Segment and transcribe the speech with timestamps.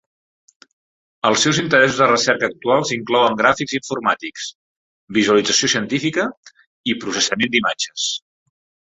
[1.29, 4.47] Els seus interessos de recerca actuals inclouen gràfics informàtics,
[5.19, 6.25] visualització científica
[6.93, 8.07] i processament d'imatges.